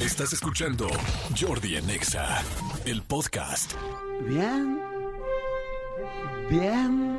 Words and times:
Estás 0.00 0.32
escuchando 0.32 0.88
Jordi 1.38 1.76
en 1.76 1.90
Exa, 1.90 2.42
el 2.86 3.02
podcast. 3.02 3.74
Bien. 4.26 4.80
Bien. 6.48 7.18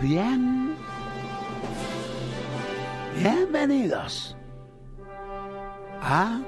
Bien. 0.00 0.76
Bienvenidos. 3.16 4.36
A. 6.00 6.40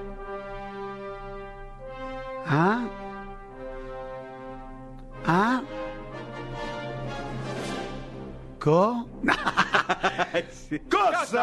A. 2.47 2.89
A. 5.27 5.63
Co. 8.63 9.09
¡Cosas 10.89 11.37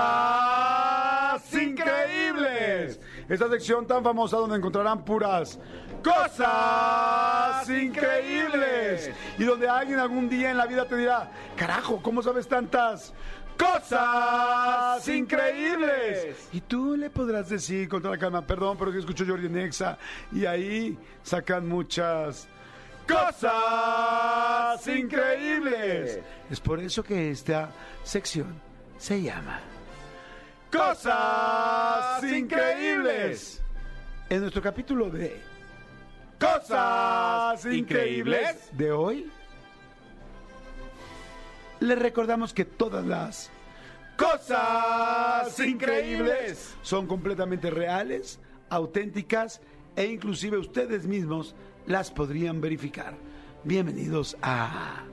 increíbles! 1.54 2.98
Esta 3.28 3.50
sección 3.50 3.86
tan 3.86 4.02
famosa 4.06 4.38
donde 4.38 4.56
encontrarán 4.56 5.04
puras 5.04 5.60
cosas 6.02 7.70
increíbles. 7.70 9.12
Y 9.38 9.44
donde 9.44 9.68
alguien 9.68 10.00
algún 10.00 10.30
día 10.30 10.52
en 10.52 10.58
la 10.58 10.66
vida 10.66 10.86
te 10.86 10.96
dirá, 10.96 11.30
carajo, 11.58 12.02
¿cómo 12.02 12.22
sabes 12.24 12.48
tantas 12.48 13.14
cosas 13.58 15.06
increíbles? 15.10 16.48
Y 16.54 16.62
tú 16.62 16.96
le 16.96 17.10
podrás 17.10 17.50
decir 17.50 17.90
contra 17.90 18.12
la 18.12 18.18
calma, 18.18 18.48
perdón, 18.48 18.78
pero 18.80 18.94
que 18.94 19.00
escucho 19.00 19.26
Jordi 19.28 19.50
Nexa. 19.50 19.98
Y 20.32 20.46
ahí 20.46 20.98
sacan 21.22 21.68
muchas 21.68 22.48
cosas 23.06 24.88
increíbles. 24.88 25.29
Es 26.50 26.60
por 26.60 26.80
eso 26.80 27.04
que 27.04 27.32
esta 27.32 27.72
sección 28.04 28.62
se 28.98 29.22
llama 29.22 29.60
Cosas 30.72 32.24
Increíbles. 32.24 33.62
En 34.30 34.42
nuestro 34.42 34.62
capítulo 34.62 35.10
de 35.10 35.42
Cosas 36.40 37.66
Increíbles 37.66 38.70
de 38.72 38.92
hoy, 38.92 39.32
le 41.80 41.96
recordamos 41.96 42.54
que 42.54 42.66
todas 42.66 43.06
las 43.06 43.50
cosas 44.16 45.60
increíbles 45.60 46.76
son 46.82 47.08
completamente 47.08 47.70
reales, 47.72 48.40
auténticas 48.70 49.62
e 49.96 50.06
inclusive 50.06 50.58
ustedes 50.58 51.08
mismos 51.08 51.56
las 51.88 52.12
podrían 52.12 52.62
verificar. 52.62 53.16
Bienvenidos 53.64 54.38
a 54.42 55.04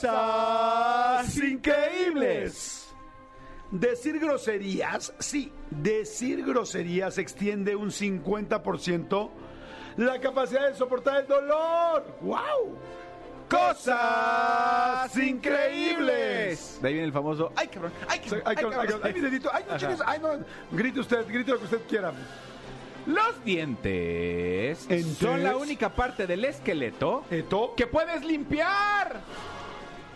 Cosas 0.00 1.36
Increíbles. 1.38 2.94
Decir 3.70 4.18
groserías, 4.18 5.14
sí, 5.18 5.50
decir 5.70 6.44
groserías 6.44 7.16
extiende 7.16 7.74
un 7.74 7.90
50% 7.90 9.30
la 9.96 10.20
capacidad 10.20 10.68
de 10.68 10.74
soportar 10.74 11.22
el 11.22 11.26
dolor. 11.26 12.04
¡Wow! 12.20 12.76
Cosas 13.48 15.16
increíbles. 15.16 16.78
De 16.80 16.88
ahí 16.88 16.94
viene 16.94 17.06
el 17.06 17.12
famoso. 17.12 17.52
¡Ay, 17.56 17.68
cabrón! 17.68 17.92
¡Ay, 18.08 18.18
cabrón! 18.20 18.42
Ay, 18.44 18.56
cabrón, 18.56 18.74
ay, 18.78 18.86
cabrón, 18.88 19.00
ay, 19.04 19.12
mi 19.14 19.20
dedito. 19.20 19.50
Ay, 19.52 19.64
no, 19.68 19.78
chingues. 19.78 20.00
Ay, 20.06 20.18
no. 20.20 20.28
Grite 20.70 21.00
usted, 21.00 21.26
grite 21.26 21.50
lo 21.50 21.58
que 21.58 21.64
usted 21.64 21.80
quiera. 21.88 22.12
Los 23.06 23.44
dientes 23.44 24.86
Entes. 24.88 25.16
son 25.18 25.42
la 25.42 25.56
única 25.56 25.90
parte 25.90 26.26
del 26.26 26.44
esqueleto 26.44 27.24
Eto. 27.30 27.74
que 27.76 27.86
puedes 27.86 28.24
limpiar. 28.24 29.20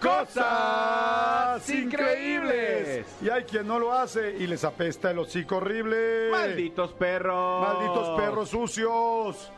Cosas 0.01 1.69
increíbles. 1.71 3.07
Y 3.23 3.29
hay 3.31 3.45
quien 3.45 3.67
no 3.67 3.79
lo 3.79 3.93
hace 3.93 4.37
y 4.39 4.47
les 4.47 4.65
apesta 4.65 5.11
el 5.11 5.19
hocico 5.19 5.57
horrible. 5.57 6.29
Malditos 6.31 6.93
perros. 6.93 7.63
Malditos 7.67 8.21
perros 8.21 8.49
sucios. 8.51 9.53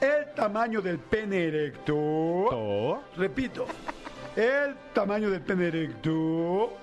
El 0.00 0.32
tamaño 0.34 0.82
del 0.82 0.98
pene 0.98 1.44
erecto. 1.46 1.94
To- 2.50 3.02
Repito, 3.16 3.66
el 4.36 4.74
tamaño 4.92 5.30
del 5.30 5.40
pene 5.40 5.68
erecto 5.68 6.74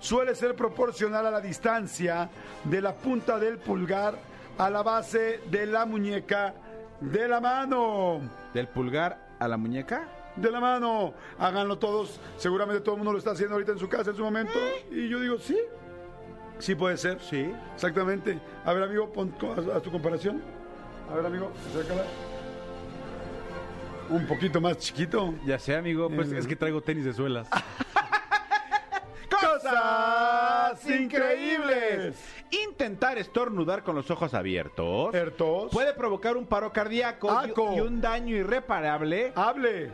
suele 0.00 0.34
ser 0.34 0.54
proporcional 0.56 1.26
a 1.26 1.30
la 1.30 1.40
distancia 1.40 2.28
de 2.64 2.80
la 2.80 2.92
punta 2.94 3.38
del 3.38 3.58
pulgar 3.58 4.14
a 4.58 4.68
la 4.70 4.82
base 4.82 5.40
de 5.48 5.66
la 5.66 5.86
muñeca 5.86 6.54
de 7.00 7.28
la 7.28 7.40
mano. 7.40 8.20
Del 8.52 8.66
pulgar 8.68 9.16
a 9.38 9.46
la 9.46 9.56
muñeca. 9.56 10.08
De 10.36 10.50
la 10.50 10.60
mano. 10.60 11.14
Háganlo 11.38 11.78
todos. 11.78 12.20
Seguramente 12.36 12.80
todo 12.80 12.94
el 12.94 12.98
mundo 12.98 13.12
lo 13.12 13.18
está 13.18 13.30
haciendo 13.30 13.54
ahorita 13.54 13.72
en 13.72 13.78
su 13.78 13.88
casa 13.88 14.10
en 14.10 14.16
su 14.16 14.22
momento. 14.24 14.52
Y 14.90 15.08
yo 15.08 15.18
digo, 15.20 15.38
sí. 15.38 15.56
Sí 16.58 16.74
puede 16.74 16.96
ser. 16.96 17.20
Sí. 17.20 17.50
Exactamente. 17.74 18.38
A 18.64 18.72
ver, 18.72 18.82
amigo, 18.82 19.12
pon 19.12 19.34
a, 19.72 19.76
a 19.76 19.80
tu 19.80 19.90
comparación. 19.90 20.42
A 21.10 21.14
ver, 21.16 21.26
amigo, 21.26 21.50
acércala. 21.70 22.02
Un 24.08 24.26
poquito 24.26 24.60
más 24.60 24.78
chiquito. 24.78 25.34
Ya 25.44 25.58
sé, 25.58 25.74
amigo. 25.74 26.08
Pues 26.08 26.30
Eh. 26.32 26.38
es 26.38 26.46
que 26.46 26.54
traigo 26.56 26.80
tenis 26.82 27.04
de 27.04 27.12
suelas. 27.12 27.48
¡Cosas 29.30 30.88
increíbles! 30.88 32.16
Intentar 32.64 33.18
estornudar 33.18 33.82
con 33.82 33.94
los 33.96 34.10
ojos 34.10 34.32
abiertos 34.34 35.12
Ertos. 35.14 35.70
puede 35.72 35.92
provocar 35.94 36.36
un 36.36 36.46
paro 36.46 36.72
cardíaco 36.72 37.28
y- 37.44 37.50
Aco. 37.50 37.74
y 37.76 37.80
un 37.80 38.00
daño 38.00 38.36
irreparable 38.36 39.32
Hable. 39.34 39.90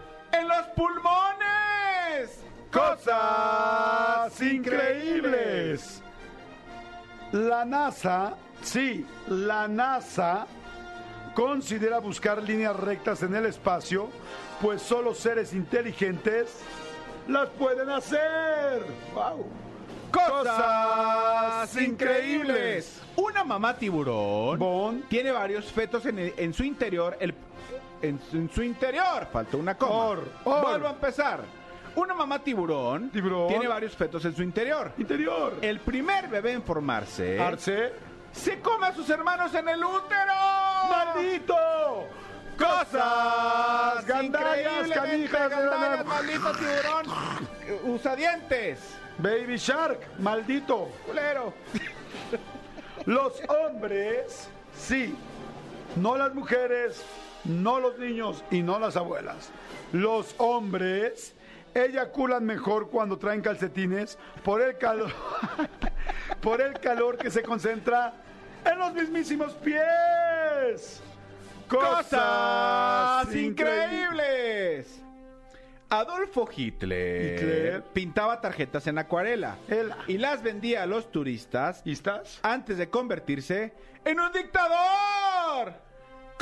Los 0.56 0.66
pulmones. 0.76 2.40
¡Cosas 2.72 4.40
increíbles! 4.40 6.02
La 7.32 7.64
NASA, 7.64 8.34
sí, 8.62 9.06
la 9.28 9.66
NASA 9.68 10.46
considera 11.34 11.98
buscar 11.98 12.42
líneas 12.42 12.76
rectas 12.76 13.22
en 13.22 13.34
el 13.34 13.46
espacio, 13.46 14.10
pues 14.60 14.82
solo 14.82 15.14
seres 15.14 15.52
inteligentes 15.54 16.60
las 17.28 17.48
pueden 17.50 17.88
hacer. 17.91 18.84
¡Wow! 19.14 19.46
¡Cosas 20.12 21.74
increíbles! 21.80 23.00
Una 23.16 23.44
mamá 23.44 23.76
tiburón 23.76 24.58
Bon. 24.58 25.02
tiene 25.08 25.30
varios 25.32 25.72
fetos 25.72 26.04
en, 26.06 26.18
el- 26.18 26.34
en 26.36 26.52
su 26.52 26.64
interior. 26.64 27.16
el- 27.20 27.34
en, 28.02 28.20
su- 28.20 28.36
en 28.36 28.50
su 28.50 28.62
interior. 28.62 29.26
Falta 29.32 29.56
una 29.56 29.76
coma. 29.76 29.94
Or, 30.04 30.28
or. 30.44 30.62
Vuelvo 30.62 30.86
a 30.88 30.90
empezar. 30.90 31.40
Una 31.94 32.14
mamá 32.14 32.38
tiburón, 32.38 33.10
Tiburón. 33.10 33.48
tiene 33.48 33.68
varios 33.68 33.94
fetos 33.94 34.24
en 34.24 34.34
su 34.34 34.42
interior. 34.42 34.92
Interior. 34.96 35.54
El 35.60 35.78
primer 35.80 36.26
bebé 36.28 36.52
en 36.52 36.62
formarse 36.62 37.38
Arce. 37.38 37.92
se 38.32 38.60
come 38.60 38.86
a 38.86 38.94
sus 38.94 39.08
hermanos 39.10 39.54
en 39.54 39.68
el 39.68 39.84
útero. 39.84 40.32
¡Maldito! 40.88 41.54
¡Cosas! 42.58 44.06
¡Gandallas, 44.06 44.88
canijas! 44.91 45.50
gandallas, 45.50 46.06
maldito 46.06 46.52
tiburón! 46.52 47.06
Usa 47.84 48.16
dientes. 48.16 48.96
Baby 49.18 49.56
Shark, 49.58 50.00
maldito. 50.18 50.88
Culero. 51.06 51.52
Los 53.06 53.34
hombres, 53.48 54.48
sí. 54.76 55.14
No 55.96 56.16
las 56.16 56.34
mujeres, 56.34 57.04
no 57.44 57.80
los 57.80 57.98
niños 57.98 58.44
y 58.50 58.62
no 58.62 58.78
las 58.78 58.97
abuelas. 58.97 59.50
Los 59.92 60.34
hombres 60.38 61.34
eyaculan 61.75 62.44
mejor 62.44 62.91
cuando 62.91 63.19
traen 63.19 63.41
calcetines 63.41 64.19
por 64.44 64.62
el 64.62 64.78
calor. 64.78 65.12
por 66.41 66.60
el 66.60 66.78
calor 66.80 67.19
que 67.19 67.30
se 67.30 67.42
concentra 67.42 68.14
en 68.64 68.78
los 68.78 68.92
mismísimos 68.94 69.53
pies. 69.54 71.00
Cosas 71.69 73.34
increíbles. 73.34 75.00
Adolfo 75.88 76.48
Hitler, 76.54 77.34
Hitler. 77.34 77.82
pintaba 77.92 78.41
tarjetas 78.41 78.86
en 78.86 78.97
acuarela 78.97 79.59
y 80.06 80.16
las 80.16 80.42
vendía 80.42 80.84
a 80.84 80.86
los 80.86 81.12
turistas 81.12 81.82
antes 82.42 82.78
de 82.78 82.88
convertirse 82.88 83.74
en 84.03 84.18
un 84.18 84.33
dictador. 84.33 85.74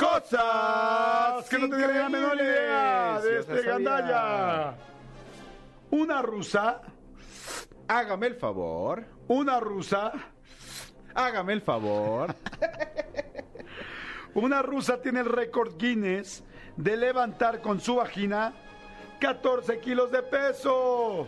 Cosas 0.01 1.47
que 1.49 1.59
no 1.59 1.69
tenía 1.69 1.87
la 1.87 2.09
menor 2.09 2.35
idea 2.35 3.19
de 3.21 3.39
este 3.39 3.57
sabía. 3.57 3.71
gandalla. 3.71 4.73
Una 5.91 6.21
rusa, 6.21 6.81
Hágame 7.87 8.27
el 8.27 8.35
favor, 8.35 9.03
una 9.27 9.59
rusa, 9.59 10.13
hágame 11.13 11.51
el 11.51 11.61
favor. 11.61 12.33
una 14.33 14.61
rusa 14.61 15.01
tiene 15.01 15.19
el 15.19 15.25
récord 15.25 15.75
Guinness 15.77 16.41
de 16.77 16.95
levantar 16.95 17.59
con 17.59 17.81
su 17.81 17.95
vagina 17.95 18.53
14 19.19 19.81
kilos 19.81 20.09
de 20.09 20.23
peso. 20.23 21.27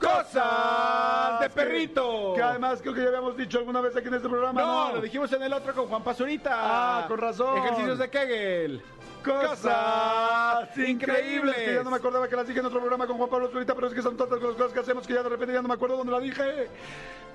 Cosas 0.00 1.40
de 1.40 1.50
perrito. 1.50 2.32
Que 2.34 2.42
además 2.42 2.80
creo 2.80 2.94
que 2.94 3.02
ya 3.02 3.08
habíamos 3.08 3.36
dicho 3.36 3.58
alguna 3.58 3.80
vez 3.80 3.96
aquí 3.96 4.08
en 4.08 4.14
este 4.14 4.28
programa. 4.28 4.60
No, 4.60 4.88
No, 4.88 4.94
lo 4.96 5.00
dijimos 5.00 5.32
en 5.32 5.42
el 5.42 5.52
otro 5.52 5.74
con 5.74 5.86
Juan 5.88 6.02
Pazurita. 6.02 6.50
Ah, 6.54 7.04
con 7.06 7.18
razón. 7.18 7.58
Ejercicios 7.58 7.98
de 7.98 8.10
Kegel. 8.10 8.82
Cosas 9.24 10.76
increíbles 10.78 11.54
que 11.56 11.74
ya 11.74 11.82
no 11.82 11.90
me 11.90 11.96
acordaba 11.96 12.28
que 12.28 12.36
las 12.36 12.46
dije 12.46 12.60
en 12.60 12.66
otro 12.66 12.78
programa 12.80 13.06
con 13.06 13.16
Juan 13.18 13.28
Pablo 13.30 13.48
Zurita, 13.50 13.74
pero 13.74 13.86
es 13.88 13.94
que 13.94 14.02
son 14.02 14.16
tantas 14.16 14.40
las 14.40 14.54
cosas 14.54 14.72
que 14.72 14.80
hacemos 14.80 15.06
que 15.06 15.14
ya 15.14 15.22
de 15.22 15.28
repente 15.28 15.54
ya 15.54 15.62
no 15.62 15.68
me 15.68 15.74
acuerdo 15.74 15.96
dónde 15.96 16.12
la 16.12 16.20
dije. 16.20 16.68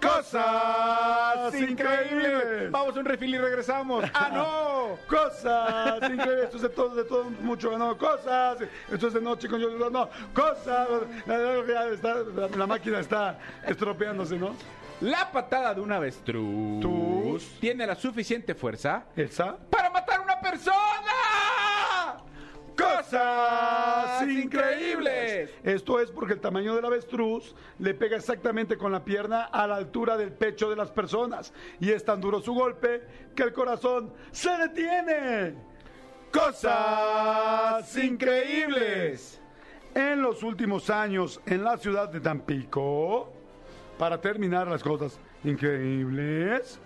Cosas 0.02 1.54
increíbles. 1.56 2.70
Vamos 2.72 2.96
a 2.96 3.00
un 3.00 3.06
refil 3.06 3.36
y 3.36 3.38
regresamos. 3.38 4.04
¡Ah, 4.14 4.30
no! 4.34 4.98
Cosas 5.08 5.98
increíbles. 6.12 6.44
Esto 6.46 6.58
es 6.58 6.62
de 6.64 6.70
todo, 6.70 6.96
de 6.96 7.04
todo 7.06 7.24
mucho, 7.42 7.78
no, 7.78 7.98
cosas. 7.98 8.58
Esto 8.92 9.08
es 9.08 9.14
de 9.14 9.22
noche 9.22 9.48
con 9.48 9.60
yo, 9.60 9.70
no, 9.90 10.10
cosas. 10.34 10.88
La, 11.26 11.86
está- 11.92 12.16
la- 12.36 12.48
la 12.50 12.68
máquina 12.68 13.00
está 13.00 13.40
estropeándose, 13.66 14.38
¿no? 14.38 14.56
La 15.02 15.30
patada 15.30 15.74
de 15.74 15.82
un 15.82 15.92
avestruz 15.92 16.80
Tus. 16.82 17.60
tiene 17.60 17.86
la 17.86 17.96
suficiente 17.96 18.56
fuerza 18.56 19.04
Esa. 19.16 19.58
Cosas 23.06 24.28
increíbles. 24.28 25.52
Esto 25.64 26.00
es 26.00 26.10
porque 26.10 26.34
el 26.34 26.40
tamaño 26.40 26.76
del 26.76 26.86
avestruz 26.86 27.56
le 27.78 27.94
pega 27.94 28.18
exactamente 28.18 28.78
con 28.78 28.92
la 28.92 29.06
pierna 29.06 29.44
a 29.44 29.68
la 29.68 29.76
altura 29.76 30.18
del 30.18 30.32
pecho 30.32 30.72
de 30.72 30.76
las 30.76 30.90
personas. 30.90 31.54
Y 31.80 31.92
es 31.92 32.04
tan 32.04 32.20
duro 32.20 32.42
su 32.42 32.54
golpe 32.54 33.04
que 33.36 33.44
el 33.44 33.54
corazón 33.54 34.12
se 34.32 34.50
detiene. 34.58 35.54
Cosas 36.32 37.96
increíbles. 37.96 39.40
En 39.94 40.24
los 40.24 40.42
últimos 40.42 40.90
años 40.90 41.40
en 41.46 41.64
la 41.64 41.78
ciudad 41.78 42.10
de 42.10 42.20
Tampico, 42.20 43.32
para 44.00 44.20
terminar 44.20 44.68
las 44.68 44.82
cosas 44.82 45.20
increíbles, 45.44 46.80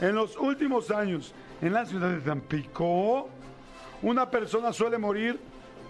en 0.00 0.14
los 0.14 0.38
últimos 0.38 0.90
años 0.90 1.34
en 1.60 1.74
la 1.74 1.84
ciudad 1.84 2.08
de 2.08 2.20
Tampico, 2.22 3.28
una 4.02 4.30
persona 4.30 4.72
suele 4.72 4.98
morir 4.98 5.38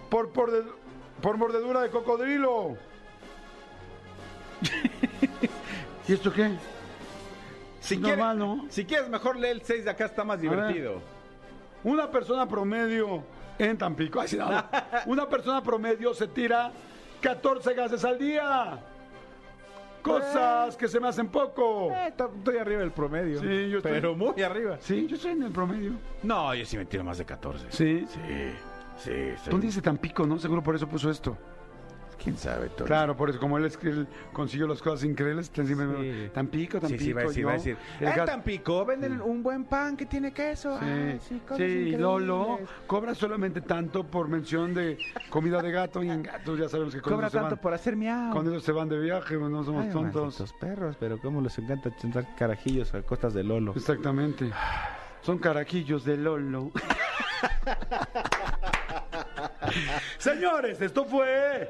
por, 0.09 0.29
por, 0.31 0.51
por 1.21 1.37
mordedura 1.37 1.81
de 1.81 1.89
cocodrilo. 1.89 2.77
¿Y 6.07 6.13
esto 6.13 6.31
qué? 6.33 6.51
Si 7.79 7.97
Normal, 7.97 8.37
quieres, 8.37 8.37
¿no? 8.37 8.65
si 8.69 8.85
quieres, 8.85 9.09
mejor 9.09 9.37
lee 9.37 9.49
el 9.49 9.61
6 9.61 9.85
de 9.85 9.91
acá, 9.91 10.05
está 10.05 10.23
más 10.23 10.39
divertido. 10.39 11.01
Una 11.83 12.11
persona 12.11 12.47
promedio 12.47 13.23
en 13.57 13.77
Tampico, 13.77 14.21
ay, 14.21 14.29
no, 14.37 14.51
no. 14.51 14.63
una 15.07 15.27
persona 15.27 15.63
promedio 15.63 16.13
se 16.13 16.27
tira 16.27 16.71
14 17.21 17.73
gases 17.73 18.05
al 18.05 18.19
día. 18.19 18.79
Cosas 20.01 20.75
que 20.77 20.87
se 20.87 20.99
me 20.99 21.07
hacen 21.07 21.27
poco. 21.27 21.91
Eh, 21.91 22.13
to- 22.17 22.31
estoy 22.37 22.57
arriba 22.57 22.79
del 22.81 22.91
promedio. 22.91 23.39
Sí, 23.39 23.69
yo 23.69 23.77
estoy- 23.77 23.91
Pero 23.91 24.15
muy 24.15 24.41
arriba. 24.41 24.77
Sí, 24.79 25.07
yo 25.07 25.15
estoy 25.15 25.31
en 25.31 25.43
el 25.43 25.51
promedio. 25.51 25.93
No, 26.23 26.53
yo 26.55 26.65
sí 26.65 26.77
me 26.77 26.85
tiro 26.85 27.03
más 27.03 27.17
de 27.17 27.25
14. 27.25 27.65
Sí. 27.69 28.05
Sí, 28.07 28.19
sí. 28.97 29.11
estoy- 29.11 29.51
¿Dónde 29.51 29.67
dice 29.67 29.81
Tampico, 29.81 30.25
no? 30.25 30.37
Seguro 30.39 30.61
por 30.63 30.75
eso 30.75 30.87
puso 30.87 31.09
esto. 31.09 31.37
¿Quién 32.23 32.37
sabe, 32.37 32.69
Tony? 32.69 32.87
Claro, 32.87 33.17
por 33.17 33.29
eso, 33.29 33.39
como 33.39 33.57
él 33.57 33.65
es 33.65 33.77
que 33.77 33.89
él 33.89 34.07
consiguió 34.31 34.67
las 34.67 34.81
cosas 34.81 35.03
increíbles, 35.05 35.47
está 35.47 35.61
encima 35.61 35.85
de- 35.85 36.25
Sí. 36.27 36.31
Tampico, 36.33 36.77
Sí, 36.77 36.81
Tampico. 36.81 37.03
sí, 37.03 37.13
va 37.13 37.21
a 37.21 37.23
decir, 37.25 37.41
yo, 37.41 37.47
va 37.47 37.53
a 37.53 37.55
decir. 37.57 37.77
el 37.99 38.07
En 38.07 38.15
gas- 38.15 38.25
Tampico 38.27 38.85
venden 38.85 39.21
un 39.21 39.41
buen 39.41 39.65
pan 39.65 39.97
que 39.97 40.05
tiene 40.05 40.31
queso. 40.31 40.77
Sí, 40.79 40.85
Ay, 40.85 41.19
sí, 41.27 41.39
cosas 41.39 41.57
sí, 41.57 41.63
increíbles. 41.63 41.99
Lolo 41.99 42.59
cobra 42.87 43.15
solamente 43.15 43.61
tanto 43.61 44.03
por 44.05 44.27
mención 44.27 44.73
de 44.73 44.97
comida 45.29 45.61
de 45.61 45.71
gato 45.71 46.03
y 46.03 46.09
en 46.09 46.21
gatos 46.23 46.59
ya 46.59 46.69
sabemos 46.69 46.93
que 46.93 47.01
con 47.01 47.13
Cobra 47.13 47.29
tanto 47.29 47.49
van, 47.55 47.57
por 47.59 47.73
hacer 47.73 47.95
miau. 47.95 48.31
con 48.31 48.47
ellos 48.47 48.63
se 48.63 48.71
van 48.71 48.87
de 48.89 48.99
viaje, 48.99 49.35
no 49.37 49.63
somos 49.63 49.85
Ay, 49.85 49.91
tontos. 49.91 50.21
malditos 50.39 50.53
perros, 50.53 50.95
pero 50.99 51.17
cómo 51.19 51.41
les 51.41 51.57
encanta 51.57 51.89
sentar 51.97 52.27
carajillos 52.35 52.93
a 52.93 53.01
costas 53.01 53.33
de 53.33 53.43
Lolo. 53.43 53.73
Exactamente. 53.75 54.51
Son 55.21 55.37
carajillos 55.39 56.03
de 56.05 56.17
Lolo. 56.17 56.71
Señores, 60.17 60.81
esto 60.81 61.05
fue 61.05 61.69